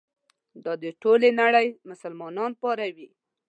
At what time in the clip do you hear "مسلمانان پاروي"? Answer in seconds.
1.89-3.09